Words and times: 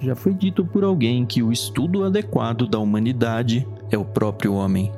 Já 0.00 0.14
foi 0.14 0.32
dito 0.32 0.64
por 0.64 0.82
alguém 0.82 1.26
que 1.26 1.42
o 1.42 1.52
estudo 1.52 2.04
adequado 2.04 2.66
da 2.66 2.78
humanidade 2.78 3.66
é 3.90 3.98
o 3.98 4.04
próprio 4.04 4.54
homem. 4.54 4.90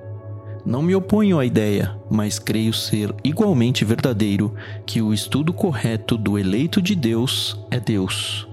Não 0.65 0.81
me 0.81 0.95
oponho 0.95 1.41
à 1.41 1.45
ideia, 1.45 1.97
mas 2.09 2.39
creio 2.39 2.73
ser 2.73 3.13
igualmente 3.25 3.85
verdadeiro 3.85 4.55
que 4.87 5.03
o 5.03 5.13
estudo 5.13 5.53
correto 5.53 6.17
do 6.17 6.39
eleito 6.39 6.81
de 6.81 6.95
Deus 6.95 7.61
é 7.69 7.81
Deus. 7.81 8.47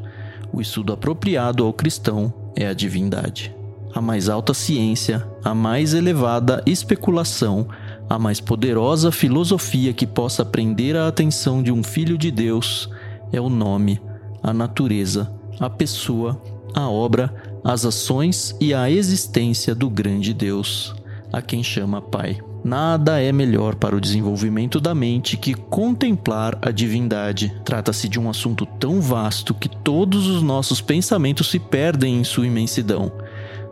O 0.52 0.60
estudo 0.60 0.92
apropriado 0.92 1.64
ao 1.64 1.72
cristão 1.72 2.34
é 2.56 2.68
a 2.68 2.74
divindade. 2.74 3.56
A 3.94 4.02
mais 4.02 4.28
alta 4.28 4.56
ciência, 4.56 5.28
a 5.44 5.54
mais 5.54 5.94
elevada 5.94 6.64
especulação, 6.66 7.68
a 8.10 8.18
mais 8.18 8.40
poderosa 8.40 9.12
filosofia 9.12 9.94
que 9.94 10.08
possa 10.08 10.44
prender 10.44 10.96
a 10.96 11.08
atenção 11.08 11.62
de 11.62 11.72
um 11.72 11.84
filho 11.84 12.18
de 12.18 12.32
Deus 12.32 12.90
é 13.32 13.40
o 13.40 13.50
nome, 13.50 14.02
a 14.42 14.52
natureza, 14.52 15.32
a 15.60 15.70
pessoa, 15.70 16.42
a 16.74 16.90
obra, 16.90 17.34
as 17.64 17.86
ações 17.86 18.56
e 18.60 18.74
a 18.74 18.90
existência 18.90 19.76
do 19.76 19.90
grande 19.90 20.34
Deus 20.34 20.96
a 21.32 21.42
quem 21.42 21.64
chama 21.64 22.02
Pai. 22.02 22.40
Nada 22.64 23.22
é 23.22 23.32
melhor 23.32 23.76
para 23.76 23.96
o 23.96 24.02
desenvolvimento 24.02 24.82
da 24.82 24.94
mente 24.94 25.38
que 25.38 25.54
contemplar 25.54 26.58
a 26.62 26.72
divindade. 26.72 27.56
Trata-se 27.64 28.10
de 28.10 28.20
um 28.20 28.30
assunto 28.30 28.66
tão 28.66 29.00
vasto 29.00 29.54
que 29.54 29.70
todos 29.70 30.28
os 30.28 30.42
nossos 30.42 30.82
pensamentos 30.82 31.50
se 31.50 31.58
perdem 31.58 32.20
em 32.20 32.24
sua 32.24 32.48
imensidão, 32.48 33.12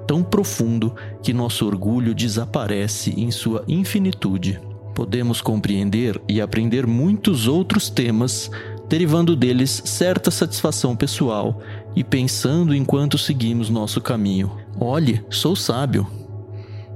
tão 0.07 0.23
profundo 0.23 0.95
que 1.21 1.33
nosso 1.33 1.65
orgulho 1.65 2.15
desaparece 2.15 3.13
em 3.17 3.29
sua 3.29 3.63
infinitude. 3.67 4.59
Podemos 4.95 5.41
compreender 5.41 6.19
e 6.27 6.39
aprender 6.39 6.87
muitos 6.87 7.47
outros 7.47 7.89
temas, 7.89 8.49
derivando 8.89 9.35
deles 9.35 9.81
certa 9.85 10.31
satisfação 10.31 10.95
pessoal 10.95 11.61
e 11.95 12.03
pensando 12.03 12.73
enquanto 12.75 13.17
seguimos 13.17 13.69
nosso 13.69 13.99
caminho. 13.99 14.51
Olhe, 14.79 15.23
sou 15.29 15.55
sábio, 15.55 16.07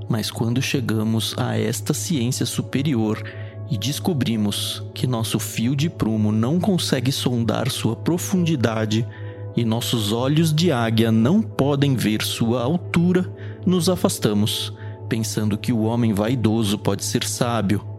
mas 0.10 0.32
quando 0.32 0.62
chegamos 0.62 1.34
a 1.38 1.58
esta 1.58 1.94
ciência 1.94 2.46
superior 2.46 3.22
e 3.70 3.78
descobrimos 3.78 4.84
que 4.94 5.08
nosso 5.08 5.40
fio 5.40 5.76
de 5.76 5.90
prumo 5.90 6.32
não 6.32 6.60
consegue 6.60 7.12
sondar 7.12 7.70
sua 7.70 7.96
profundidade 7.96 9.08
e 9.56 9.66
nossos 9.66 10.12
olhos 10.12 10.54
de 10.54 10.72
águia 10.72 11.12
não 11.12 11.42
podem 11.42 11.96
ver 11.96 12.22
sua 12.22 12.62
altura, 12.62 13.30
nos 13.66 13.90
afastamos, 13.90 14.74
pensando 15.10 15.58
que 15.58 15.74
o 15.74 15.82
homem 15.82 16.14
vaidoso 16.14 16.78
pode 16.78 17.04
ser 17.04 17.24
sábio, 17.24 17.91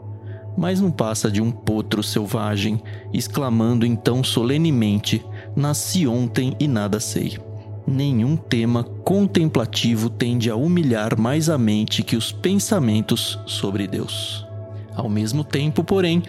mas 0.56 0.80
não 0.80 0.90
passa 0.90 1.30
de 1.30 1.40
um 1.40 1.50
potro 1.50 2.02
selvagem, 2.02 2.82
exclamando 3.12 3.86
então 3.86 4.22
solenemente: 4.22 5.24
Nasci 5.56 6.06
ontem 6.06 6.54
e 6.58 6.68
nada 6.68 7.00
sei. 7.00 7.38
Nenhum 7.86 8.36
tema 8.36 8.84
contemplativo 8.84 10.08
tende 10.08 10.48
a 10.48 10.54
humilhar 10.56 11.18
mais 11.18 11.48
a 11.48 11.58
mente 11.58 12.02
que 12.02 12.16
os 12.16 12.30
pensamentos 12.30 13.38
sobre 13.46 13.86
Deus. 13.86 14.46
Ao 14.94 15.08
mesmo 15.08 15.42
tempo, 15.42 15.82
porém, 15.82 16.22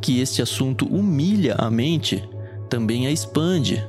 que 0.00 0.20
este 0.20 0.42
assunto 0.42 0.86
humilha 0.86 1.56
a 1.58 1.70
mente, 1.70 2.22
também 2.68 3.06
a 3.06 3.10
expande. 3.10 3.84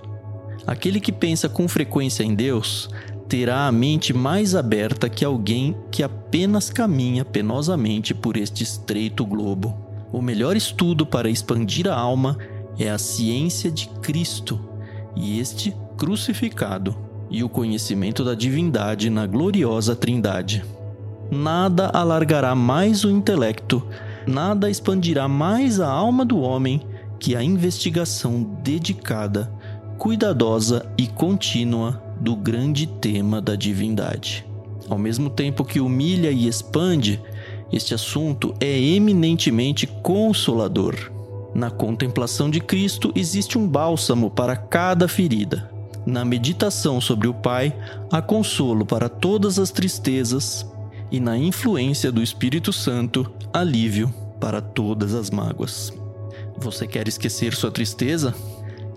Aquele 0.66 1.00
que 1.00 1.12
pensa 1.12 1.50
com 1.50 1.68
frequência 1.68 2.24
em 2.24 2.34
Deus 2.34 2.90
terá 3.28 3.68
a 3.68 3.72
mente 3.72 4.14
mais 4.14 4.56
aberta 4.56 5.10
que 5.10 5.26
alguém 5.26 5.76
que 5.92 6.04
apenas 6.04 6.70
caminha 6.70 7.26
penosamente 7.26 8.14
por 8.14 8.38
este 8.38 8.64
estreito 8.64 9.26
globo. 9.26 9.76
O 10.12 10.22
melhor 10.22 10.56
estudo 10.56 11.06
para 11.06 11.30
expandir 11.30 11.88
a 11.88 11.96
alma 11.96 12.38
é 12.78 12.90
a 12.90 12.98
ciência 12.98 13.72
de 13.72 13.88
Cristo, 14.02 14.60
e 15.16 15.40
este 15.40 15.76
crucificado 15.98 16.96
e 17.30 17.44
o 17.44 17.50
conhecimento 17.50 18.24
da 18.24 18.36
divindade 18.36 19.10
na 19.10 19.26
gloriosa 19.26 19.96
Trindade. 19.96 20.64
Nada 21.32 21.90
alargará 21.94 22.54
mais 22.54 23.04
o 23.04 23.10
intelecto, 23.10 23.88
nada 24.28 24.70
expandirá 24.70 25.28
mais 25.28 25.80
a 25.80 25.88
alma 25.88 26.24
do 26.24 26.40
homem 26.40 26.82
que 27.20 27.36
a 27.36 27.44
investigação 27.44 28.44
dedicada, 28.62 29.52
cuidadosa 29.98 30.86
e 30.98 31.08
contínua 31.08 32.03
do 32.24 32.38
grande 32.38 32.88
tema 32.88 33.42
da 33.42 33.54
divindade. 33.54 34.46
Ao 34.88 34.98
mesmo 34.98 35.30
tempo 35.30 35.66
que 35.66 35.82
humilha 35.82 36.32
e 36.32 36.48
expande, 36.48 37.22
este 37.70 37.94
assunto 37.94 38.54
é 38.62 38.80
eminentemente 38.80 39.86
consolador. 39.86 41.12
Na 41.54 41.70
contemplação 41.70 42.50
de 42.50 42.62
Cristo 42.62 43.12
existe 43.14 43.58
um 43.58 43.68
bálsamo 43.68 44.30
para 44.32 44.56
cada 44.56 45.06
ferida. 45.06 45.70
Na 46.06 46.24
meditação 46.24 47.02
sobre 47.02 47.28
o 47.28 47.34
Pai, 47.34 47.76
há 48.10 48.22
consolo 48.22 48.86
para 48.86 49.10
todas 49.10 49.60
as 49.60 49.70
tristezas, 49.70 50.66
e 51.12 51.20
na 51.20 51.38
influência 51.38 52.10
do 52.10 52.24
Espírito 52.24 52.72
Santo, 52.72 53.30
alívio 53.52 54.14
para 54.40 54.62
todas 54.62 55.14
as 55.14 55.30
mágoas. 55.30 55.92
Você 56.58 56.88
quer 56.88 57.06
esquecer 57.06 57.54
sua 57.54 57.70
tristeza? 57.70 58.34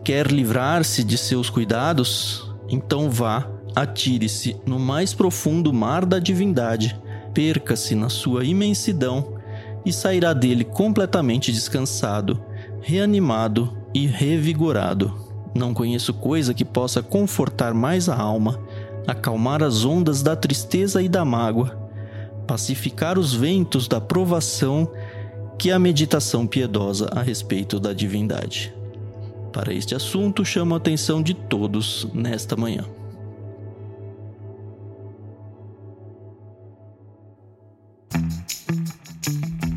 Quer 0.04 0.30
livrar-se 0.30 1.02
de 1.02 1.18
seus 1.18 1.50
cuidados? 1.50 2.55
Então 2.68 3.10
vá, 3.10 3.48
atire-se 3.74 4.56
no 4.66 4.78
mais 4.78 5.14
profundo 5.14 5.72
mar 5.72 6.04
da 6.04 6.18
divindade, 6.18 6.98
perca-se 7.32 7.94
na 7.94 8.08
sua 8.08 8.44
imensidão 8.44 9.36
e 9.84 9.92
sairá 9.92 10.32
dele 10.32 10.64
completamente 10.64 11.52
descansado, 11.52 12.42
reanimado 12.80 13.76
e 13.94 14.06
revigorado. 14.06 15.14
Não 15.54 15.72
conheço 15.72 16.12
coisa 16.12 16.52
que 16.52 16.64
possa 16.64 17.02
confortar 17.02 17.72
mais 17.72 18.08
a 18.08 18.16
alma, 18.16 18.58
acalmar 19.06 19.62
as 19.62 19.84
ondas 19.84 20.22
da 20.22 20.34
tristeza 20.34 21.00
e 21.00 21.08
da 21.08 21.24
mágoa, 21.24 21.78
pacificar 22.46 23.18
os 23.18 23.32
ventos 23.32 23.86
da 23.88 24.00
provação 24.00 24.90
que 25.58 25.70
a 25.70 25.78
meditação 25.78 26.46
piedosa 26.46 27.08
a 27.12 27.22
respeito 27.22 27.80
da 27.80 27.92
divindade. 27.92 28.75
Para 29.56 29.72
este 29.72 29.94
assunto, 29.94 30.44
chamo 30.44 30.74
a 30.74 30.76
atenção 30.76 31.22
de 31.22 31.32
todos 31.32 32.06
nesta 32.12 32.54
manhã. 32.54 32.84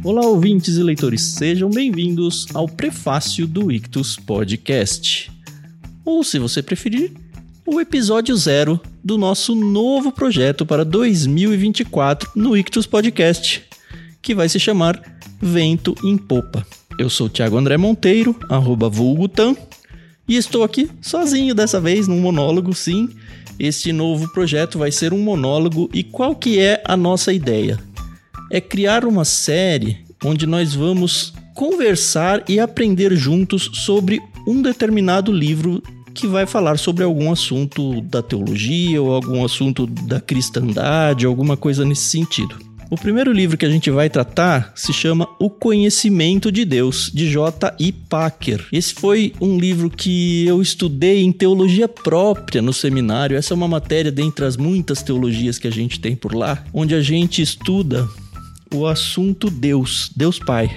Olá, 0.04 0.28
ouvintes 0.28 0.76
e 0.76 0.84
leitores, 0.84 1.22
sejam 1.22 1.70
bem-vindos 1.70 2.46
ao 2.54 2.68
prefácio 2.68 3.48
do 3.48 3.72
Ictus 3.72 4.18
Podcast. 4.18 5.32
Ou, 6.04 6.26
se 6.26 6.38
você 6.40 6.62
preferir, 6.62 7.14
o 7.66 7.80
episódio 7.80 8.36
zero 8.36 8.82
do 9.02 9.18
nosso 9.18 9.56
novo 9.56 10.12
projeto 10.12 10.66
para 10.66 10.84
2024 10.84 12.32
no 12.36 12.58
Ictus 12.58 12.86
Podcast, 12.86 13.64
que 14.22 14.36
vai 14.36 14.50
se 14.50 14.60
chamar 14.60 15.02
Vento 15.42 15.96
em 16.04 16.18
Popa. 16.18 16.68
Eu 16.98 17.10
sou 17.10 17.28
o 17.28 17.30
Thiago 17.30 17.58
André 17.58 17.78
Monteiro, 17.78 18.36
arroba 18.50 18.90
e 20.30 20.38
estou 20.38 20.64
aqui 20.64 20.90
sozinho 21.02 21.54
dessa 21.54 21.82
vez, 21.82 22.08
num 22.08 22.22
monólogo, 22.22 22.74
sim. 22.74 23.10
Este 23.60 23.92
novo 23.92 24.32
projeto 24.32 24.80
vai 24.80 24.90
ser 24.90 25.12
um 25.12 25.20
monólogo 25.20 25.90
e 25.94 26.02
qual 26.02 26.34
que 26.34 26.60
é 26.60 26.82
a 26.86 26.96
nossa 26.96 27.34
ideia? 27.34 27.78
é 28.50 28.60
criar 28.60 29.06
uma 29.06 29.24
série 29.24 30.00
onde 30.24 30.48
nós 30.48 30.74
vamos 30.74 31.34
conversar 31.56 32.44
e 32.48 32.60
aprender 32.60 33.16
juntos 33.16 33.70
sobre 33.74 34.20
um 34.48 34.62
determinado 34.62 35.32
livro 35.32 35.82
que 36.14 36.26
vai 36.26 36.46
falar 36.46 36.78
sobre 36.78 37.04
algum 37.04 37.32
assunto 37.32 38.02
da 38.02 38.22
teologia 38.22 39.02
ou 39.02 39.14
algum 39.14 39.46
assunto 39.46 39.86
da 39.86 40.20
cristandade, 40.20 41.26
alguma 41.26 41.56
coisa 41.56 41.86
nesse 41.86 42.04
sentido. 42.04 42.58
O 42.92 42.98
primeiro 42.98 43.32
livro 43.32 43.56
que 43.56 43.68
a 43.68 43.70
gente 43.70 43.92
vai 43.92 44.10
tratar 44.10 44.74
se 44.76 44.92
chama 44.92 45.30
O 45.40 45.48
Conhecimento 45.48 46.52
de 46.52 46.66
Deus, 46.66 47.12
de 47.14 47.30
J.I. 47.30 47.92
Packer. 47.92 48.66
Esse 48.72 48.96
foi 48.96 49.32
um 49.40 49.60
livro 49.60 49.92
que 49.92 50.48
eu 50.48 50.60
estudei 50.60 51.24
em 51.24 51.32
teologia 51.32 51.88
própria 51.88 52.64
no 52.64 52.74
seminário. 52.74 53.38
Essa 53.38 53.54
é 53.54 53.56
uma 53.56 53.68
matéria 53.68 54.12
dentre 54.12 54.44
as 54.44 54.58
muitas 54.58 55.04
teologias 55.04 55.60
que 55.60 55.68
a 55.68 55.72
gente 55.72 56.00
tem 56.00 56.16
por 56.16 56.34
lá, 56.34 56.64
onde 56.74 56.96
a 56.96 57.02
gente 57.02 57.44
estuda 57.44 58.10
o 58.74 58.88
assunto 58.88 59.52
Deus, 59.52 60.12
Deus 60.16 60.40
Pai, 60.40 60.70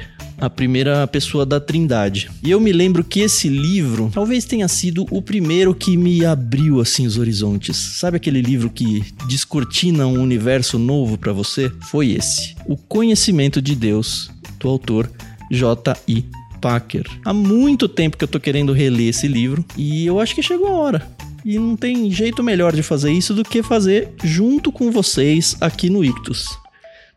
a 0.43 0.51
primeira 0.51 1.07
pessoa 1.07 1.47
da 1.47 1.61
Trindade. 1.61 2.29
E 2.43 2.51
eu 2.51 2.59
me 2.59 2.73
lembro 2.73 3.05
que 3.05 3.21
esse 3.21 3.49
livro 3.49 4.11
talvez 4.13 4.45
tenha 4.45 4.67
sido 4.67 5.07
o 5.09 5.23
primeiro 5.23 5.73
que 5.73 5.97
me 5.97 6.25
abriu 6.25 6.81
assim 6.81 7.07
os 7.07 7.17
horizontes. 7.17 7.77
Sabe 7.77 8.17
aquele 8.17 8.43
livro 8.43 8.69
que 8.69 9.05
descortina 9.29 10.05
um 10.05 10.21
universo 10.21 10.81
novo 10.81 11.17
para 11.17 11.33
você? 11.33 11.71
Foi 11.83 12.11
esse. 12.11 12.57
O 12.67 12.77
Conhecimento 12.77 13.63
de 13.63 13.77
Deus, 13.77 14.33
do 14.59 14.69
autor 14.69 15.09
J.I. 15.49 16.25
Packer. 16.61 17.07
Há 17.25 17.33
muito 17.33 17.89
tempo 17.89 18.17
que 18.17 18.25
eu 18.25 18.29
tô 18.29 18.41
querendo 18.41 18.73
reler 18.73 19.11
esse 19.11 19.29
livro 19.29 19.65
e 19.77 20.05
eu 20.05 20.19
acho 20.19 20.35
que 20.35 20.43
chegou 20.43 20.67
a 20.67 20.73
hora. 20.73 21.09
E 21.45 21.57
não 21.57 21.77
tem 21.77 22.11
jeito 22.11 22.43
melhor 22.43 22.75
de 22.75 22.83
fazer 22.83 23.13
isso 23.13 23.33
do 23.33 23.45
que 23.45 23.63
fazer 23.63 24.11
junto 24.25 24.73
com 24.73 24.91
vocês 24.91 25.57
aqui 25.61 25.89
no 25.89 26.05
Ictus. 26.05 26.49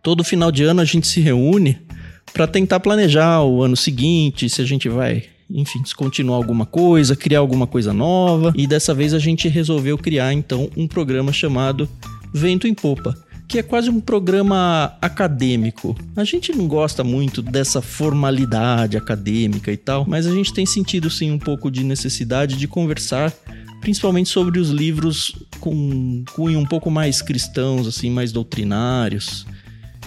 Todo 0.04 0.24
final 0.24 0.51
de 0.51 0.63
ano 0.63 0.81
a 0.81 0.86
gente 0.86 1.07
se 1.07 1.19
reúne 1.19 1.80
para 2.33 2.48
tentar 2.48 2.80
planejar 2.80 3.44
o 3.44 3.63
ano 3.63 3.75
seguinte, 3.75 4.50
se 4.50 4.62
a 4.62 4.66
gente 4.66 4.89
vai 4.89 5.24
enfim, 5.50 5.81
descontinuar 5.81 6.38
alguma 6.38 6.66
coisa, 6.66 7.16
criar 7.16 7.39
alguma 7.39 7.68
coisa 7.68 7.94
nova. 7.94 8.51
E 8.56 8.66
dessa 8.66 8.94
vez 8.94 9.13
a 9.13 9.19
gente 9.19 9.48
resolveu 9.48 9.98
criar 9.98 10.33
então 10.33 10.69
um 10.75 10.88
programa 10.88 11.31
chamado 11.31 11.88
Vento 12.33 12.68
em 12.68 12.74
Popa, 12.74 13.16
que 13.48 13.60
é 13.60 13.63
quase 13.63 13.89
um 13.89 14.01
programa 14.01 14.98
acadêmico. 15.01 15.95
A 16.16 16.24
gente 16.24 16.51
não 16.51 16.68
gosta 16.68 17.04
muito 17.04 17.42
dessa 17.42 17.81
formalidade 17.81 18.98
acadêmica 18.98 19.72
e 19.72 19.77
tal, 19.77 20.06
mas 20.07 20.25
a 20.25 20.33
gente 20.33 20.51
tem 20.54 20.66
sentido 20.66 21.10
sim 21.10 21.31
um 21.31 21.39
pouco 21.39 21.69
de 21.69 21.83
necessidade 21.83 22.57
de 22.57 22.68
conversar 22.68 23.31
principalmente 23.81 24.30
sobre 24.30 24.60
os 24.60 24.72
livros 24.72 25.36
com 25.60 26.24
cunho 26.33 26.57
um 26.57 26.66
pouco 26.66 26.89
mais 26.89 27.22
cristãos, 27.22 27.86
assim, 27.86 28.10
mais 28.10 28.31
doutrinários. 28.31 29.45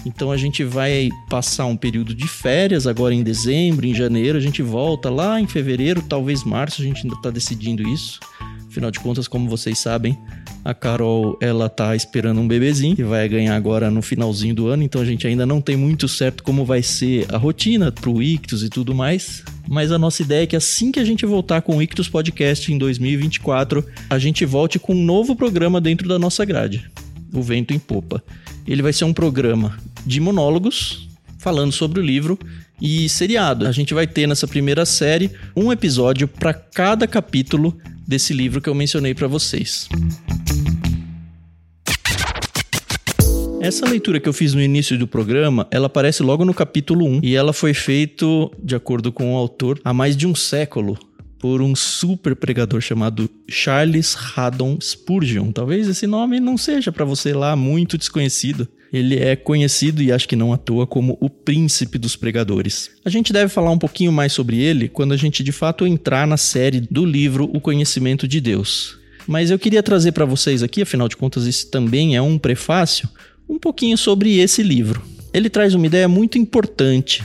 Então 0.05 0.31
a 0.31 0.37
gente 0.37 0.63
vai 0.63 1.09
passar 1.29 1.65
um 1.65 1.75
período 1.75 2.15
de 2.15 2.27
férias 2.27 2.87
agora 2.87 3.13
em 3.13 3.23
dezembro, 3.23 3.85
em 3.85 3.93
janeiro, 3.93 4.37
a 4.37 4.41
gente 4.41 4.61
volta 4.61 5.09
lá 5.09 5.39
em 5.39 5.47
fevereiro, 5.47 6.01
talvez 6.01 6.43
março, 6.43 6.81
a 6.81 6.85
gente 6.85 7.03
ainda 7.03 7.15
está 7.15 7.29
decidindo 7.29 7.87
isso. 7.87 8.19
Afinal 8.69 8.91
de 8.91 8.99
contas, 8.99 9.27
como 9.27 9.49
vocês 9.49 9.79
sabem, 9.79 10.17
a 10.63 10.75
Carol 10.75 11.37
ela 11.41 11.67
tá 11.67 11.95
esperando 11.95 12.39
um 12.39 12.47
bebezinho 12.47 12.95
que 12.95 13.03
vai 13.03 13.27
ganhar 13.27 13.55
agora 13.55 13.89
no 13.89 14.01
finalzinho 14.01 14.53
do 14.53 14.67
ano, 14.67 14.83
então 14.83 15.01
a 15.01 15.05
gente 15.05 15.25
ainda 15.25 15.43
não 15.43 15.59
tem 15.59 15.75
muito 15.75 16.07
certo 16.07 16.43
como 16.43 16.63
vai 16.63 16.83
ser 16.83 17.25
a 17.33 17.37
rotina 17.37 17.91
pro 17.91 18.21
Ictus 18.21 18.61
e 18.61 18.69
tudo 18.69 18.93
mais. 18.93 19.43
Mas 19.67 19.91
a 19.91 19.97
nossa 19.97 20.21
ideia 20.21 20.43
é 20.43 20.47
que 20.47 20.55
assim 20.55 20.91
que 20.91 20.99
a 20.99 21.03
gente 21.03 21.25
voltar 21.25 21.61
com 21.61 21.77
o 21.77 21.81
Ictus 21.81 22.07
Podcast 22.07 22.71
em 22.71 22.77
2024, 22.77 23.83
a 24.09 24.19
gente 24.19 24.45
volte 24.45 24.77
com 24.77 24.93
um 24.93 25.03
novo 25.03 25.35
programa 25.35 25.81
dentro 25.81 26.07
da 26.07 26.19
nossa 26.19 26.45
grade, 26.45 26.89
o 27.33 27.41
Vento 27.41 27.73
em 27.73 27.79
Popa. 27.79 28.23
Ele 28.67 28.83
vai 28.83 28.93
ser 28.93 29.05
um 29.05 29.13
programa 29.13 29.77
de 30.05 30.19
monólogos 30.19 31.07
falando 31.37 31.71
sobre 31.71 31.99
o 31.99 32.03
livro 32.03 32.37
e 32.81 33.07
seriado. 33.09 33.65
A 33.65 33.71
gente 33.71 33.93
vai 33.93 34.05
ter 34.05 34.27
nessa 34.27 34.47
primeira 34.47 34.85
série 34.85 35.31
um 35.55 35.71
episódio 35.71 36.27
para 36.27 36.53
cada 36.53 37.07
capítulo 37.07 37.77
desse 38.07 38.33
livro 38.33 38.61
que 38.61 38.69
eu 38.69 38.75
mencionei 38.75 39.13
para 39.13 39.27
vocês. 39.27 39.87
Essa 43.61 43.85
leitura 43.85 44.19
que 44.19 44.27
eu 44.27 44.33
fiz 44.33 44.53
no 44.53 44.61
início 44.61 44.97
do 44.97 45.05
programa, 45.05 45.67
ela 45.69 45.87
aparece 45.87 46.23
logo 46.23 46.45
no 46.45 46.53
capítulo 46.53 47.05
1 47.05 47.19
e 47.21 47.35
ela 47.35 47.51
foi 47.51 47.73
feita, 47.73 48.25
de 48.63 48.75
acordo 48.75 49.11
com 49.11 49.33
o 49.33 49.37
autor, 49.37 49.79
há 49.83 49.93
mais 49.93 50.15
de 50.15 50.25
um 50.25 50.33
século 50.33 50.97
por 51.39 51.61
um 51.61 51.73
super 51.73 52.35
pregador 52.35 52.81
chamado 52.81 53.29
Charles 53.47 54.15
Haddon 54.35 54.77
Spurgeon. 54.81 55.51
Talvez 55.51 55.87
esse 55.87 56.05
nome 56.05 56.39
não 56.39 56.57
seja 56.57 56.91
para 56.91 57.05
você 57.05 57.33
lá 57.33 57.55
muito 57.55 57.97
desconhecido. 57.97 58.67
Ele 58.91 59.17
é 59.17 59.35
conhecido 59.35 60.01
e 60.01 60.11
acho 60.11 60.27
que 60.27 60.35
não 60.35 60.51
à 60.51 60.57
toa 60.57 60.85
como 60.85 61.17
o 61.21 61.29
príncipe 61.29 61.97
dos 61.97 62.15
pregadores. 62.15 62.89
A 63.05 63.09
gente 63.09 63.31
deve 63.31 63.47
falar 63.47 63.71
um 63.71 63.77
pouquinho 63.77 64.11
mais 64.11 64.33
sobre 64.33 64.59
ele 64.59 64.89
quando 64.89 65.13
a 65.13 65.17
gente 65.17 65.43
de 65.43 65.51
fato 65.51 65.87
entrar 65.87 66.27
na 66.27 66.37
série 66.37 66.81
do 66.81 67.05
livro 67.05 67.49
O 67.53 67.61
Conhecimento 67.61 68.27
de 68.27 68.41
Deus. 68.41 68.97
Mas 69.27 69.51
eu 69.51 69.59
queria 69.59 69.83
trazer 69.83 70.11
para 70.11 70.25
vocês 70.25 70.63
aqui, 70.63 70.81
afinal 70.81 71.07
de 71.07 71.15
contas, 71.15 71.45
isso 71.45 71.69
também 71.69 72.15
é 72.15 72.21
um 72.21 72.37
prefácio, 72.37 73.07
um 73.47 73.59
pouquinho 73.59 73.95
sobre 73.95 74.39
esse 74.39 74.63
livro. 74.63 75.03
Ele 75.31 75.49
traz 75.49 75.75
uma 75.75 75.85
ideia 75.85 76.07
muito 76.07 76.39
importante. 76.39 77.23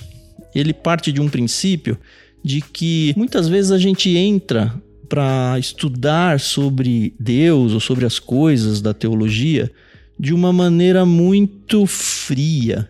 Ele 0.55 0.75
parte 0.75 1.11
de 1.11 1.21
um 1.21 1.29
princípio 1.29 1.99
de 2.44 2.61
que 2.61 3.14
muitas 3.17 3.49
vezes 3.49 3.70
a 3.70 3.79
gente 3.79 4.14
entra 4.17 4.75
para 5.08 5.56
estudar 5.58 6.38
sobre 6.38 7.14
Deus 7.19 7.73
ou 7.73 7.81
sobre 7.81 8.05
as 8.05 8.19
coisas 8.19 8.82
da 8.82 8.93
teologia 8.93 9.70
de 10.19 10.35
uma 10.35 10.52
maneira 10.52 11.06
muito 11.06 11.87
fria, 11.87 12.88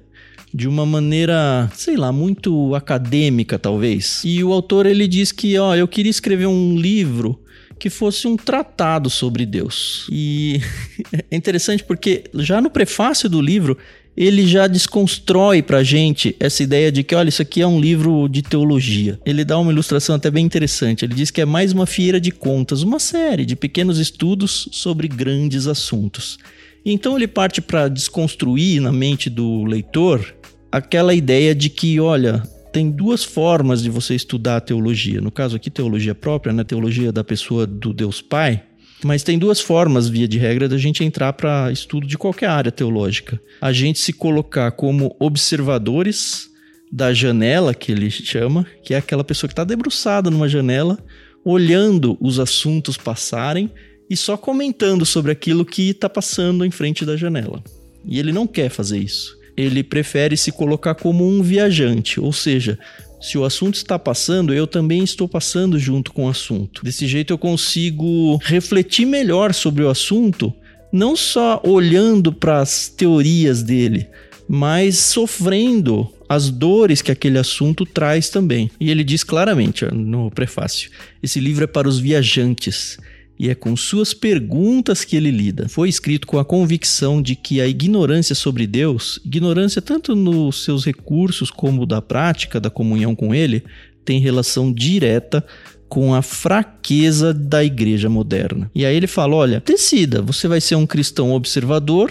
de 0.52 0.68
uma 0.68 0.84
maneira, 0.84 1.70
sei 1.74 1.96
lá, 1.96 2.12
muito 2.12 2.74
acadêmica 2.74 3.58
talvez. 3.58 4.22
E 4.24 4.42
o 4.42 4.52
autor 4.52 4.86
ele 4.86 5.06
diz 5.06 5.32
que, 5.32 5.56
ó, 5.58 5.74
eu 5.74 5.88
queria 5.88 6.10
escrever 6.10 6.46
um 6.46 6.76
livro 6.76 7.40
que 7.78 7.90
fosse 7.90 8.26
um 8.26 8.36
tratado 8.36 9.10
sobre 9.10 9.46
Deus. 9.46 10.06
E 10.10 10.60
é 11.30 11.36
interessante 11.36 11.84
porque 11.84 12.24
já 12.34 12.60
no 12.60 12.70
prefácio 12.70 13.28
do 13.28 13.40
livro 13.40 13.76
ele 14.16 14.46
já 14.46 14.66
desconstrói 14.66 15.62
pra 15.62 15.82
gente 15.82 16.36
essa 16.38 16.62
ideia 16.62 16.92
de 16.92 17.02
que, 17.02 17.14
olha, 17.14 17.28
isso 17.28 17.42
aqui 17.42 17.60
é 17.60 17.66
um 17.66 17.80
livro 17.80 18.28
de 18.28 18.42
teologia. 18.42 19.18
Ele 19.26 19.44
dá 19.44 19.58
uma 19.58 19.72
ilustração 19.72 20.14
até 20.14 20.30
bem 20.30 20.44
interessante. 20.44 21.04
Ele 21.04 21.14
diz 21.14 21.30
que 21.30 21.40
é 21.40 21.44
mais 21.44 21.72
uma 21.72 21.86
feira 21.86 22.20
de 22.20 22.30
contas, 22.30 22.82
uma 22.82 22.98
série 22.98 23.44
de 23.44 23.56
pequenos 23.56 23.98
estudos 23.98 24.68
sobre 24.70 25.08
grandes 25.08 25.66
assuntos. 25.66 26.38
Então 26.84 27.16
ele 27.16 27.26
parte 27.26 27.60
para 27.60 27.88
desconstruir 27.88 28.80
na 28.80 28.92
mente 28.92 29.28
do 29.28 29.64
leitor 29.64 30.34
aquela 30.70 31.14
ideia 31.14 31.54
de 31.54 31.70
que, 31.70 31.98
olha, 31.98 32.42
tem 32.72 32.90
duas 32.90 33.24
formas 33.24 33.82
de 33.82 33.88
você 33.88 34.14
estudar 34.14 34.56
a 34.56 34.60
teologia. 34.60 35.20
No 35.20 35.30
caso 35.30 35.56
aqui, 35.56 35.70
teologia 35.70 36.14
própria, 36.14 36.52
né? 36.52 36.64
Teologia 36.64 37.12
da 37.12 37.24
pessoa 37.24 37.66
do 37.66 37.92
Deus 37.92 38.20
Pai. 38.20 38.62
Mas 39.04 39.22
tem 39.22 39.38
duas 39.38 39.60
formas, 39.60 40.08
via 40.08 40.26
de 40.26 40.38
regra, 40.38 40.66
da 40.66 40.78
gente 40.78 41.04
entrar 41.04 41.34
para 41.34 41.70
estudo 41.70 42.06
de 42.06 42.16
qualquer 42.16 42.48
área 42.48 42.72
teológica. 42.72 43.38
A 43.60 43.70
gente 43.70 43.98
se 43.98 44.14
colocar 44.14 44.70
como 44.72 45.14
observadores 45.20 46.48
da 46.90 47.12
janela, 47.12 47.74
que 47.74 47.92
ele 47.92 48.10
chama, 48.10 48.66
que 48.82 48.94
é 48.94 48.96
aquela 48.96 49.22
pessoa 49.22 49.46
que 49.46 49.52
está 49.52 49.62
debruçada 49.62 50.30
numa 50.30 50.48
janela, 50.48 50.98
olhando 51.44 52.16
os 52.18 52.40
assuntos 52.40 52.96
passarem 52.96 53.70
e 54.08 54.16
só 54.16 54.38
comentando 54.38 55.04
sobre 55.04 55.30
aquilo 55.30 55.66
que 55.66 55.90
está 55.90 56.08
passando 56.08 56.64
em 56.64 56.70
frente 56.70 57.04
da 57.04 57.14
janela. 57.14 57.62
E 58.06 58.18
ele 58.18 58.32
não 58.32 58.46
quer 58.46 58.70
fazer 58.70 58.98
isso. 58.98 59.36
Ele 59.54 59.82
prefere 59.82 60.34
se 60.34 60.50
colocar 60.50 60.94
como 60.94 61.28
um 61.28 61.42
viajante, 61.42 62.18
ou 62.18 62.32
seja, 62.32 62.78
se 63.24 63.38
o 63.38 63.44
assunto 63.44 63.76
está 63.76 63.98
passando, 63.98 64.52
eu 64.52 64.66
também 64.66 65.02
estou 65.02 65.26
passando 65.26 65.78
junto 65.78 66.12
com 66.12 66.26
o 66.26 66.28
assunto. 66.28 66.84
Desse 66.84 67.06
jeito 67.06 67.32
eu 67.32 67.38
consigo 67.38 68.36
refletir 68.44 69.06
melhor 69.06 69.54
sobre 69.54 69.82
o 69.82 69.88
assunto, 69.88 70.52
não 70.92 71.16
só 71.16 71.58
olhando 71.64 72.30
para 72.30 72.60
as 72.60 72.86
teorias 72.86 73.62
dele, 73.62 74.06
mas 74.46 74.98
sofrendo 74.98 76.06
as 76.28 76.50
dores 76.50 77.00
que 77.00 77.10
aquele 77.10 77.38
assunto 77.38 77.86
traz 77.86 78.28
também. 78.28 78.70
E 78.78 78.90
ele 78.90 79.02
diz 79.02 79.24
claramente 79.24 79.86
no 79.86 80.30
prefácio: 80.30 80.90
esse 81.22 81.40
livro 81.40 81.64
é 81.64 81.66
para 81.66 81.88
os 81.88 81.98
viajantes 81.98 82.98
e 83.38 83.50
é 83.50 83.54
com 83.54 83.76
suas 83.76 84.14
perguntas 84.14 85.04
que 85.04 85.16
ele 85.16 85.30
lida. 85.30 85.68
Foi 85.68 85.88
escrito 85.88 86.26
com 86.26 86.38
a 86.38 86.44
convicção 86.44 87.20
de 87.20 87.34
que 87.34 87.60
a 87.60 87.66
ignorância 87.66 88.34
sobre 88.34 88.66
Deus, 88.66 89.20
ignorância 89.24 89.82
tanto 89.82 90.14
nos 90.14 90.64
seus 90.64 90.84
recursos 90.84 91.50
como 91.50 91.84
da 91.84 92.00
prática 92.00 92.60
da 92.60 92.70
comunhão 92.70 93.14
com 93.14 93.34
ele, 93.34 93.64
tem 94.04 94.20
relação 94.20 94.72
direta 94.72 95.44
com 95.88 96.14
a 96.14 96.22
fraqueza 96.22 97.32
da 97.34 97.64
igreja 97.64 98.08
moderna. 98.08 98.70
E 98.74 98.84
aí 98.84 98.96
ele 98.96 99.06
fala: 99.06 99.34
olha, 99.34 99.62
decida, 99.64 100.22
você 100.22 100.46
vai 100.46 100.60
ser 100.60 100.76
um 100.76 100.86
cristão 100.86 101.32
observador 101.32 102.10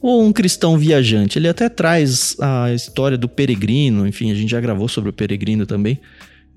ou 0.00 0.22
um 0.22 0.32
cristão 0.32 0.78
viajante. 0.78 1.38
Ele 1.38 1.48
até 1.48 1.68
traz 1.68 2.36
a 2.40 2.72
história 2.72 3.18
do 3.18 3.28
peregrino, 3.28 4.06
enfim, 4.06 4.30
a 4.30 4.34
gente 4.34 4.50
já 4.50 4.60
gravou 4.60 4.88
sobre 4.88 5.10
o 5.10 5.12
peregrino 5.12 5.66
também 5.66 6.00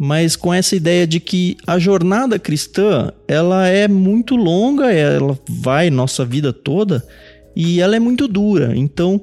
mas 0.02 0.38
com 0.38 0.54
essa 0.54 0.78
ideia 0.78 1.06
de 1.06 1.20
que 1.20 1.58
a 1.68 1.78
jornada 1.78 2.40
cristã 2.40 3.12
ela 3.28 3.68
é 3.68 3.86
muito 3.86 4.38
longa, 4.38 4.90
ela 4.90 5.38
vai 5.50 5.90
nossa 5.90 6.24
vida 6.24 6.54
toda 6.54 7.06
e 7.54 7.82
ela 7.82 7.98
é 7.98 8.00
muito 8.00 8.26
dura. 8.26 8.72
Então, 8.78 9.22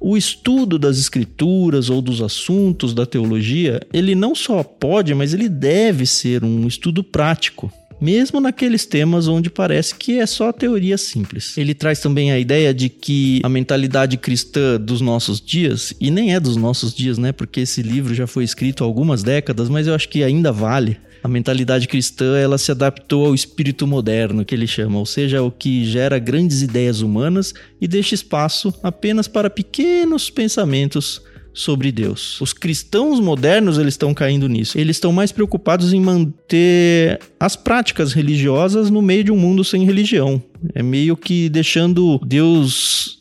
o 0.00 0.16
estudo 0.16 0.80
das 0.80 0.98
escrituras 0.98 1.88
ou 1.88 2.02
dos 2.02 2.20
assuntos 2.20 2.92
da 2.92 3.06
teologia, 3.06 3.80
ele 3.92 4.16
não 4.16 4.34
só 4.34 4.64
pode, 4.64 5.14
mas 5.14 5.32
ele 5.32 5.48
deve 5.48 6.04
ser 6.04 6.42
um 6.42 6.66
estudo 6.66 7.04
prático 7.04 7.72
mesmo 8.00 8.40
naqueles 8.40 8.86
temas 8.86 9.28
onde 9.28 9.50
parece 9.50 9.94
que 9.94 10.18
é 10.18 10.26
só 10.26 10.52
teoria 10.52 10.98
simples. 10.98 11.56
Ele 11.56 11.74
traz 11.74 12.00
também 12.00 12.30
a 12.30 12.38
ideia 12.38 12.72
de 12.72 12.88
que 12.88 13.40
a 13.42 13.48
mentalidade 13.48 14.16
cristã 14.16 14.80
dos 14.80 15.00
nossos 15.00 15.40
dias, 15.40 15.94
e 16.00 16.10
nem 16.10 16.34
é 16.34 16.40
dos 16.40 16.56
nossos 16.56 16.94
dias, 16.94 17.18
né? 17.18 17.32
Porque 17.32 17.60
esse 17.60 17.82
livro 17.82 18.14
já 18.14 18.26
foi 18.26 18.44
escrito 18.44 18.84
há 18.84 18.86
algumas 18.86 19.22
décadas, 19.22 19.68
mas 19.68 19.86
eu 19.86 19.94
acho 19.94 20.08
que 20.08 20.22
ainda 20.22 20.52
vale. 20.52 20.98
A 21.22 21.28
mentalidade 21.28 21.88
cristã, 21.88 22.36
ela 22.36 22.56
se 22.56 22.70
adaptou 22.70 23.26
ao 23.26 23.34
espírito 23.34 23.86
moderno, 23.86 24.44
que 24.44 24.54
ele 24.54 24.66
chama, 24.66 24.98
ou 24.98 25.06
seja, 25.06 25.42
o 25.42 25.50
que 25.50 25.84
gera 25.84 26.18
grandes 26.18 26.62
ideias 26.62 27.00
humanas 27.00 27.52
e 27.80 27.88
deixa 27.88 28.14
espaço 28.14 28.72
apenas 28.82 29.26
para 29.26 29.50
pequenos 29.50 30.30
pensamentos 30.30 31.20
sobre 31.56 31.90
Deus. 31.90 32.38
Os 32.38 32.52
cristãos 32.52 33.18
modernos 33.18 33.78
eles 33.78 33.94
estão 33.94 34.12
caindo 34.12 34.46
nisso. 34.46 34.78
Eles 34.78 34.96
estão 34.96 35.10
mais 35.10 35.32
preocupados 35.32 35.94
em 35.94 36.00
manter 36.00 37.18
as 37.40 37.56
práticas 37.56 38.12
religiosas 38.12 38.90
no 38.90 39.00
meio 39.00 39.24
de 39.24 39.32
um 39.32 39.38
mundo 39.38 39.64
sem 39.64 39.84
religião. 39.84 40.40
É 40.74 40.82
meio 40.82 41.16
que 41.16 41.48
deixando 41.48 42.20
Deus 42.24 43.18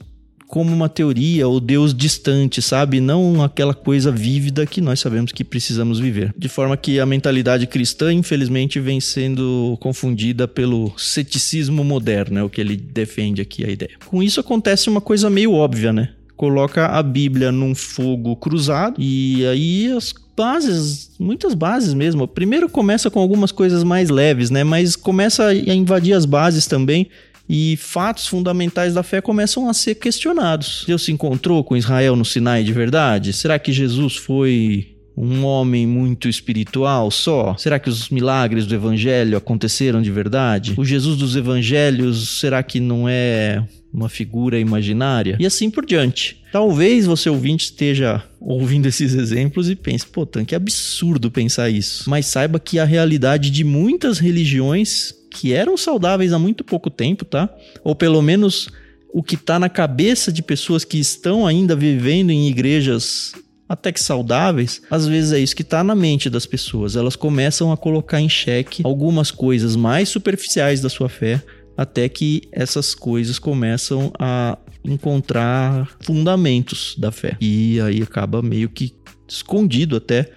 como 0.48 0.74
uma 0.74 0.89
teoria 0.89 1.48
ou 1.48 1.60
Deus 1.60 1.94
distante, 1.94 2.62
sabe? 2.62 3.00
Não 3.00 3.42
aquela 3.42 3.74
coisa 3.74 4.12
vívida 4.12 4.65
que 4.65 4.80
nós 4.80 5.00
sabemos 5.00 5.32
que 5.32 5.44
precisamos 5.44 6.00
viver. 6.00 6.34
De 6.38 6.48
forma 6.48 6.77
que 6.77 7.00
a 7.00 7.06
mentalidade 7.06 7.65
cristã, 7.68 8.13
infelizmente, 8.13 8.80
vem 8.80 9.00
sendo 9.00 9.77
confundida 9.82 10.48
pelo 10.48 10.94
ceticismo 10.98 11.84
moderno, 11.84 12.39
é 12.39 12.44
o 12.44 12.50
que 12.50 12.62
ele 12.62 12.75
defende 12.77 13.42
aqui 13.42 13.65
a 13.65 13.70
ideia. 13.70 13.92
Com 14.06 14.22
isso 14.22 14.39
acontece 14.39 14.89
uma 14.89 15.01
coisa 15.01 15.30
meio 15.30 15.54
óbvia, 15.54 15.92
né? 15.92 16.10
Coloca 16.36 16.88
a 16.88 17.01
Bíblia 17.01 17.51
num 17.51 17.74
fogo 17.74 18.36
cruzado 18.36 18.96
e 19.00 19.46
aí 19.46 19.92
as 19.92 20.13
bases, 20.36 21.12
muitas 21.18 21.54
bases 21.54 21.94
mesmo. 21.94 22.27
Primeiro 22.27 22.68
começa 22.68 23.10
com 23.10 23.20
algumas 23.20 23.51
coisas 23.51 23.84
mais 23.84 24.10
leves, 24.10 24.50
né? 24.50 24.63
Mas 24.63 24.96
começa 24.96 25.48
a 25.48 25.54
invadir 25.54 26.13
as 26.13 26.25
bases 26.25 26.68
também 26.68 27.08
e 27.48 27.77
fatos 27.77 28.27
fundamentais 28.27 28.94
da 28.94 29.04
fé 29.04 29.22
começam 29.22 29.70
a 29.70 29.74
ser 29.74 29.96
questionados. 29.96 30.84
Deus 30.88 31.04
se 31.04 31.12
encontrou 31.12 31.63
com 31.63 31.77
Israel 31.77 32.15
no 32.15 32.25
Sinai 32.25 32.63
de 32.63 32.74
verdade? 32.74 33.32
Será 33.34 33.60
que 33.60 33.72
Jesus 33.72 34.15
foi 34.15 34.96
um 35.18 35.46
homem 35.46 35.88
muito 35.88 36.27
espiritual 36.27 37.10
só? 37.10 37.56
Será 37.58 37.80
que 37.80 37.89
os 37.89 38.10
milagres 38.10 38.65
do 38.65 38.75
evangelho 38.75 39.38
aconteceram 39.38 40.01
de 40.01 40.12
verdade? 40.12 40.74
O 40.75 40.84
Jesus 40.84 41.18
dos 41.18 41.36
evangelhos, 41.36 42.39
será 42.39 42.62
que 42.62 42.80
não 42.80 43.08
é 43.08 43.63
uma 43.96 44.10
figura 44.10 44.60
imaginária? 44.60 45.38
E 45.40 45.46
assim 45.46 45.70
por 45.70 45.86
diante. 45.86 46.42
Talvez 46.52 47.06
você 47.06 47.30
ouvinte 47.30 47.66
esteja 47.66 48.24
ouvindo 48.40 48.86
esses 48.88 49.14
exemplos 49.14 49.70
e 49.70 49.75
pense, 49.75 50.06
pô, 50.06 50.25
Tan, 50.25 50.46
que 50.46 50.56
absurdo 50.56 51.32
pensar 51.32 51.70
isso. 51.70 52.10
Mas 52.10 52.25
saiba 52.28 52.60
que 52.60 52.78
a 52.78 52.86
realidade 52.86 53.50
de 53.50 53.64
muitas 53.64 54.20
religiões 54.20 55.14
que 55.32 55.54
eram 55.54 55.75
saudáveis 55.75 56.32
há 56.32 56.40
muito 56.40 56.64
pouco 56.64 56.90
tempo, 56.90 57.25
tá? 57.25 57.50
Ou 57.84 57.96
pelo 57.96 58.22
menos 58.22 58.70
o 59.14 59.24
que 59.24 59.36
está 59.36 59.58
na 59.58 59.70
cabeça 59.70 60.32
de 60.32 60.42
pessoas 60.42 60.84
que 60.84 61.00
estão 61.00 61.48
ainda 61.48 61.75
vivendo 61.75 62.32
em 62.32 62.50
igrejas 62.50 63.34
até 63.68 63.92
que 63.92 64.00
saudáveis, 64.00 64.82
às 64.92 65.08
vezes 65.08 65.32
é 65.32 65.40
isso 65.40 65.56
que 65.56 65.64
está 65.64 65.84
na 65.84 65.96
mente 65.96 66.30
das 66.30 66.46
pessoas. 66.46 66.96
Elas 66.96 67.16
começam 67.16 67.72
a 67.72 67.78
colocar 67.78 68.22
em 68.22 68.30
xeque 68.30 68.84
algumas 68.86 69.32
coisas 69.32 69.75
mais 69.75 70.08
superficiais 70.10 70.82
da 70.82 70.90
sua 70.90 71.10
fé, 71.10 71.42
até 71.77 72.08
que 72.08 72.44
essas 72.51 72.96
coisas 72.96 73.39
começam 73.39 74.12
a 74.17 74.58
encontrar 74.84 75.89
fundamentos 76.01 76.96
da 76.98 77.12
fé. 77.12 77.38
E 77.41 77.79
aí 77.82 78.01
acaba 78.01 78.41
meio 78.41 78.70
que 78.70 78.94
escondido 79.27 79.96
até 79.96 80.32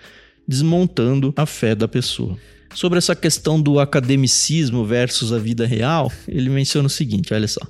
desmontando 0.46 1.32
a 1.36 1.44
fé 1.44 1.74
da 1.74 1.86
pessoa. 1.86 2.36
Sobre 2.74 2.98
essa 2.98 3.14
questão 3.14 3.60
do 3.60 3.80
academicismo 3.80 4.84
versus 4.84 5.32
a 5.32 5.38
vida 5.38 5.66
real, 5.66 6.12
ele 6.26 6.50
menciona 6.50 6.86
o 6.86 6.90
seguinte: 6.90 7.32
olha 7.32 7.48
só. 7.48 7.60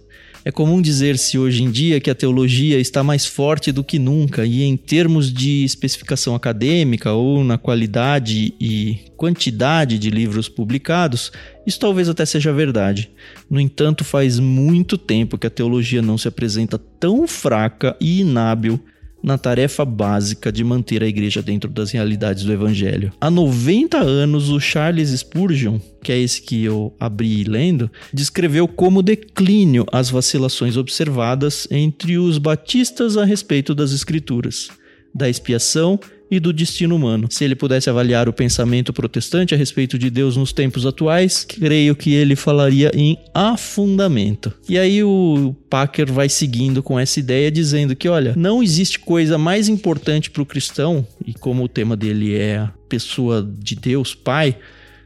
É 0.45 0.53
comum 0.53 0.81
dizer-se 0.81 1.37
hoje 1.39 1.63
em 1.63 1.71
dia 1.71 2.01
que 2.01 2.11
a 2.11 2.15
teologia 2.15 2.79
está 2.79 3.03
mais 3.03 3.27
forte 3.27 3.73
do 3.73 3.83
que 3.83 3.99
nunca, 3.99 4.47
e 4.47 4.63
em 4.63 4.77
termos 4.77 5.33
de 5.33 5.65
especificação 5.65 6.35
acadêmica 6.35 7.13
ou 7.13 7.43
na 7.43 7.59
qualidade 7.59 8.55
e 8.61 8.99
quantidade 9.17 9.99
de 9.99 10.11
livros 10.11 10.49
publicados, 10.49 11.33
isso 11.67 11.79
talvez 11.79 12.09
até 12.09 12.25
seja 12.25 12.53
verdade. 12.53 13.11
No 13.51 13.61
entanto, 13.61 14.05
faz 14.05 14.39
muito 14.39 14.97
tempo 14.97 15.37
que 15.37 15.47
a 15.47 15.51
teologia 15.51 16.01
não 16.01 16.17
se 16.17 16.29
apresenta 16.29 16.79
tão 16.79 17.27
fraca 17.27 17.97
e 18.01 18.21
inábil 18.21 18.81
na 19.23 19.37
tarefa 19.37 19.85
básica 19.85 20.53
de 20.53 20.63
manter 20.63 21.03
a 21.03 21.07
igreja 21.07 21.43
dentro 21.43 21.71
das 21.71 21.91
realidades 21.91 22.45
do 22.45 22.53
evangelho. 22.53 23.13
Há 23.21 23.31
90 23.31 23.99
anos, 23.99 24.49
o 24.51 24.61
Charles 24.61 25.11
Spurgeon, 25.11 25.79
que 26.03 26.13
é 26.13 26.19
esse 26.19 26.43
que 26.43 26.65
eu 26.65 26.95
abri 26.99 27.45
lendo, 27.45 27.91
descreveu 28.13 28.69
como 28.69 29.03
declínio 29.03 29.85
as 29.93 30.11
vacilações 30.11 30.77
observadas 30.77 31.67
entre 31.71 32.19
os 32.19 32.39
batistas 32.39 33.17
a 33.17 33.25
respeito 33.25 33.75
das 33.75 33.93
escrituras, 33.93 34.71
da 35.15 35.29
expiação 35.29 35.99
e 36.31 36.39
do 36.39 36.53
destino 36.53 36.95
humano. 36.95 37.29
Se 37.31 37.45
ele 37.45 37.55
pudesse 37.55 37.89
avaliar 37.89 38.29
o 38.29 38.33
pensamento 38.33 38.93
protestante 38.93 39.55
a 39.55 39.59
respeito 39.59 39.99
de 39.99 40.11
Deus 40.11 40.37
nos 40.37 40.53
tempos 40.53 40.87
atuais, 40.87 41.45
creio 41.45 41.95
que 41.97 42.15
ele 42.15 42.37
falaria 42.37 42.91
em 42.95 43.17
afundamento. 43.35 44.53
E 44.69 44.79
aí 44.79 45.03
o 45.03 45.55
Packer 45.71 46.13
vai 46.13 46.29
seguindo 46.29 46.83
com 46.83 46.99
essa 46.99 47.19
ideia 47.19 47.51
dizendo 47.51 47.97
que, 47.97 48.09
olha, 48.09 48.35
não 48.37 48.63
existe 48.63 48.99
coisa 48.99 49.39
mais 49.39 49.69
importante 49.69 50.31
para 50.31 50.43
o 50.43 50.47
cristão, 50.47 51.07
e 51.27 51.33
como 51.33 51.65
o 51.65 51.69
tema 51.69 51.97
dele 51.97 52.35
é 52.35 52.59
a 52.59 52.73
pessoa 52.89 53.49
de 53.59 53.75
Deus, 53.75 54.15
Pai, 54.15 54.57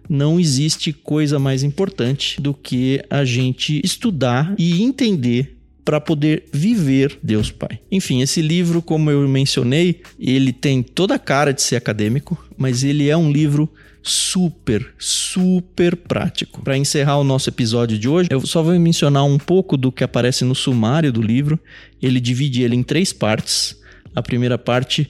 não 0.09 0.39
existe 0.39 0.93
coisa 0.93 1.39
mais 1.39 1.63
importante 1.63 2.41
do 2.41 2.53
que 2.53 3.03
a 3.09 3.25
gente 3.25 3.81
estudar 3.85 4.55
e 4.59 4.83
entender 4.83 5.57
para 5.85 6.01
poder 6.01 6.45
viver 6.53 7.19
Deus 7.23 7.51
Pai. 7.51 7.81
Enfim, 7.91 8.23
esse 8.23 8.41
livro, 8.41 8.81
como 8.81 9.11
eu 9.11 9.27
mencionei, 9.29 10.01
ele 10.19 10.53
tem 10.53 10.83
toda 10.83 11.15
a 11.15 11.19
cara 11.19 11.53
de 11.53 11.63
ser 11.63 11.77
acadêmico, 11.77 12.43
mas 12.57 12.85
ele 12.85 13.09
é 13.09 13.17
um 13.17 13.31
livro 13.31 13.69
super, 14.03 14.93
super 14.99 15.97
prático. 15.97 16.63
Para 16.63 16.77
encerrar 16.77 17.19
o 17.19 17.25
nosso 17.25 17.49
episódio 17.49 17.99
de 17.99 18.09
hoje, 18.09 18.29
eu 18.31 18.45
só 18.47 18.63
vou 18.63 18.79
mencionar 18.79 19.25
um 19.25 19.39
pouco 19.39 19.77
do 19.77 19.93
que 19.93 20.05
aparece 20.05 20.45
no 20.45 20.55
sumário 20.55 21.13
do 21.13 21.23
livro. 21.23 21.59
Ele 22.01 22.21
divide 22.21 22.63
ele 22.63 22.75
em 22.75 22.83
três 22.83 23.13
partes. 23.13 23.81
A 24.15 24.23
primeira 24.23 24.59
parte 24.59 25.09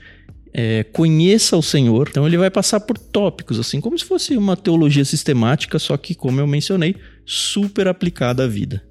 é, 0.53 0.85
conheça 0.85 1.57
o 1.57 1.63
Senhor. 1.63 2.09
Então 2.11 2.27
ele 2.27 2.37
vai 2.37 2.51
passar 2.51 2.81
por 2.81 2.99
tópicos, 2.99 3.59
assim, 3.59 3.81
como 3.81 3.99
se 3.99 4.05
fosse 4.05 4.37
uma 4.37 4.57
teologia 4.57 5.05
sistemática, 5.05 5.79
só 5.79 5.97
que, 5.97 6.15
como 6.15 6.41
eu 6.41 6.47
mencionei, 6.47 6.97
super 7.25 7.89
aplicada 7.89 8.45
à 8.45 8.47
vida. 8.47 8.83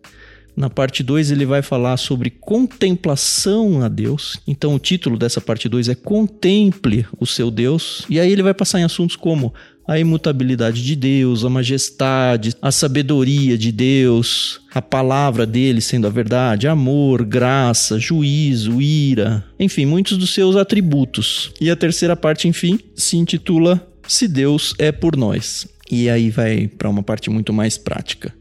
Na 0.55 0.69
parte 0.69 1.01
2 1.01 1.31
ele 1.31 1.45
vai 1.45 1.61
falar 1.61 1.97
sobre 1.97 2.29
contemplação 2.29 3.81
a 3.81 3.87
Deus. 3.87 4.39
Então 4.47 4.75
o 4.75 4.79
título 4.79 5.17
dessa 5.17 5.39
parte 5.39 5.69
2 5.69 5.89
é 5.89 5.95
Contemple 5.95 7.05
o 7.19 7.25
seu 7.25 7.49
Deus. 7.49 8.05
E 8.09 8.19
aí 8.19 8.31
ele 8.31 8.43
vai 8.43 8.53
passar 8.53 8.79
em 8.79 8.83
assuntos 8.83 9.15
como 9.15 9.53
a 9.87 9.99
imutabilidade 9.99 10.83
de 10.83 10.95
Deus, 10.95 11.43
a 11.43 11.49
majestade, 11.49 12.55
a 12.61 12.71
sabedoria 12.71 13.57
de 13.57 13.71
Deus, 13.71 14.61
a 14.73 14.81
palavra 14.81 15.45
dele 15.45 15.81
sendo 15.81 16.07
a 16.07 16.09
verdade, 16.09 16.67
amor, 16.67 17.25
graça, 17.25 17.99
juízo, 17.99 18.81
ira, 18.81 19.43
enfim, 19.59 19.85
muitos 19.85 20.17
dos 20.17 20.33
seus 20.33 20.55
atributos. 20.55 21.51
E 21.59 21.69
a 21.69 21.75
terceira 21.75 22.15
parte, 22.15 22.47
enfim, 22.47 22.79
se 22.95 23.17
intitula 23.17 23.85
Se 24.07 24.27
Deus 24.27 24.73
é 24.77 24.91
por 24.91 25.15
nós. 25.15 25.67
E 25.89 26.09
aí 26.09 26.29
vai 26.29 26.67
para 26.67 26.89
uma 26.89 27.03
parte 27.03 27.29
muito 27.29 27.51
mais 27.51 27.77
prática. 27.77 28.33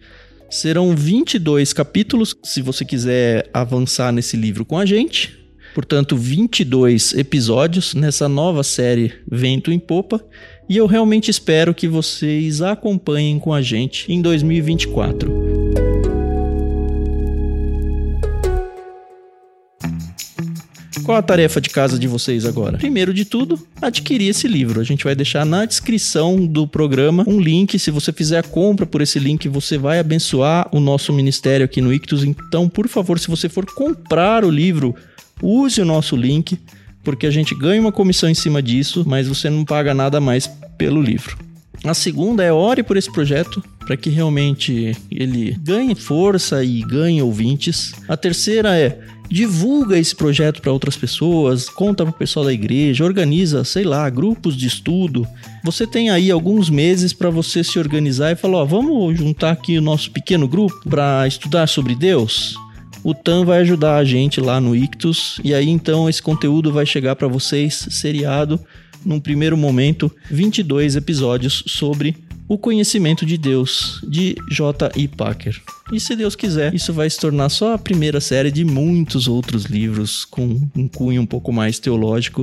Serão 0.50 0.96
22 0.96 1.72
capítulos, 1.72 2.36
se 2.42 2.60
você 2.60 2.84
quiser 2.84 3.48
avançar 3.54 4.12
nesse 4.12 4.36
livro 4.36 4.64
com 4.64 4.76
a 4.76 4.84
gente. 4.84 5.38
Portanto, 5.72 6.16
22 6.16 7.14
episódios 7.14 7.94
nessa 7.94 8.28
nova 8.28 8.64
série 8.64 9.12
Vento 9.30 9.70
em 9.70 9.78
Popa. 9.78 10.20
E 10.68 10.76
eu 10.76 10.86
realmente 10.86 11.30
espero 11.30 11.72
que 11.72 11.86
vocês 11.86 12.60
acompanhem 12.60 13.38
com 13.38 13.54
a 13.54 13.62
gente 13.62 14.12
em 14.12 14.20
2024. 14.20 15.49
Qual 21.10 21.18
a 21.18 21.22
tarefa 21.22 21.60
de 21.60 21.70
casa 21.70 21.98
de 21.98 22.06
vocês 22.06 22.44
agora? 22.44 22.78
Primeiro 22.78 23.12
de 23.12 23.24
tudo, 23.24 23.60
adquirir 23.82 24.28
esse 24.28 24.46
livro. 24.46 24.80
A 24.80 24.84
gente 24.84 25.02
vai 25.02 25.12
deixar 25.12 25.44
na 25.44 25.64
descrição 25.64 26.46
do 26.46 26.68
programa 26.68 27.24
um 27.26 27.40
link. 27.40 27.76
Se 27.80 27.90
você 27.90 28.12
fizer 28.12 28.38
a 28.38 28.44
compra 28.44 28.86
por 28.86 29.02
esse 29.02 29.18
link, 29.18 29.48
você 29.48 29.76
vai 29.76 29.98
abençoar 29.98 30.68
o 30.70 30.78
nosso 30.78 31.12
ministério 31.12 31.64
aqui 31.64 31.80
no 31.80 31.92
Ictus. 31.92 32.22
Então, 32.22 32.68
por 32.68 32.86
favor, 32.86 33.18
se 33.18 33.26
você 33.26 33.48
for 33.48 33.66
comprar 33.66 34.44
o 34.44 34.50
livro, 34.50 34.94
use 35.42 35.80
o 35.80 35.84
nosso 35.84 36.14
link, 36.14 36.56
porque 37.02 37.26
a 37.26 37.30
gente 37.32 37.56
ganha 37.56 37.80
uma 37.80 37.90
comissão 37.90 38.30
em 38.30 38.34
cima 38.34 38.62
disso, 38.62 39.02
mas 39.04 39.26
você 39.26 39.50
não 39.50 39.64
paga 39.64 39.92
nada 39.92 40.20
mais 40.20 40.48
pelo 40.78 41.02
livro. 41.02 41.36
A 41.82 41.92
segunda 41.92 42.44
é 42.44 42.52
ore 42.52 42.84
por 42.84 42.96
esse 42.96 43.10
projeto 43.10 43.60
para 43.84 43.96
que 43.96 44.10
realmente 44.10 44.96
ele 45.10 45.58
ganhe 45.60 45.96
força 45.96 46.62
e 46.62 46.82
ganhe 46.82 47.20
ouvintes. 47.20 47.94
A 48.06 48.16
terceira 48.16 48.78
é 48.78 49.00
divulga 49.30 49.96
esse 49.96 50.14
projeto 50.14 50.60
para 50.60 50.72
outras 50.72 50.96
pessoas, 50.96 51.68
conta 51.68 52.04
para 52.04 52.10
o 52.10 52.18
pessoal 52.18 52.46
da 52.46 52.52
igreja, 52.52 53.04
organiza, 53.04 53.62
sei 53.64 53.84
lá, 53.84 54.10
grupos 54.10 54.56
de 54.56 54.66
estudo. 54.66 55.26
Você 55.64 55.86
tem 55.86 56.10
aí 56.10 56.30
alguns 56.30 56.68
meses 56.68 57.12
para 57.12 57.30
você 57.30 57.62
se 57.62 57.78
organizar 57.78 58.32
e 58.32 58.36
falar, 58.36 58.58
ó, 58.58 58.64
vamos 58.64 59.16
juntar 59.16 59.52
aqui 59.52 59.78
o 59.78 59.82
nosso 59.82 60.10
pequeno 60.10 60.48
grupo 60.48 60.80
para 60.88 61.26
estudar 61.28 61.68
sobre 61.68 61.94
Deus. 61.94 62.56
O 63.04 63.14
Tan 63.14 63.44
vai 63.44 63.60
ajudar 63.60 63.96
a 63.96 64.04
gente 64.04 64.40
lá 64.40 64.60
no 64.60 64.74
Ictus 64.74 65.40
e 65.44 65.54
aí 65.54 65.68
então 65.68 66.08
esse 66.08 66.20
conteúdo 66.20 66.72
vai 66.72 66.84
chegar 66.84 67.16
para 67.16 67.28
vocês 67.28 67.86
seriado 67.90 68.60
num 69.06 69.18
primeiro 69.18 69.56
momento 69.56 70.12
22 70.30 70.96
episódios 70.96 71.64
sobre 71.66 72.14
o 72.50 72.58
Conhecimento 72.58 73.24
de 73.24 73.38
Deus, 73.38 74.00
de 74.02 74.34
J.I. 74.50 75.06
Packer. 75.06 75.62
E 75.92 76.00
se 76.00 76.16
Deus 76.16 76.34
quiser, 76.34 76.74
isso 76.74 76.92
vai 76.92 77.08
se 77.08 77.16
tornar 77.16 77.48
só 77.48 77.74
a 77.74 77.78
primeira 77.78 78.20
série 78.20 78.50
de 78.50 78.64
muitos 78.64 79.28
outros 79.28 79.66
livros 79.66 80.24
com 80.24 80.60
um 80.74 80.88
cunho 80.88 81.22
um 81.22 81.26
pouco 81.26 81.52
mais 81.52 81.78
teológico 81.78 82.42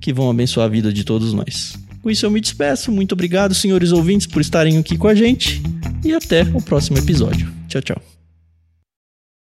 que 0.00 0.10
vão 0.10 0.30
abençoar 0.30 0.64
a 0.64 0.70
vida 0.70 0.90
de 0.90 1.04
todos 1.04 1.34
nós. 1.34 1.78
Com 2.00 2.10
isso 2.10 2.24
eu 2.24 2.30
me 2.30 2.40
despeço. 2.40 2.90
Muito 2.90 3.12
obrigado, 3.12 3.54
senhores 3.54 3.92
ouvintes, 3.92 4.26
por 4.26 4.40
estarem 4.40 4.78
aqui 4.78 4.96
com 4.96 5.06
a 5.06 5.14
gente. 5.14 5.62
E 6.02 6.14
até 6.14 6.44
o 6.54 6.62
próximo 6.62 6.96
episódio. 6.96 7.52
Tchau, 7.68 7.82
tchau. 7.82 8.11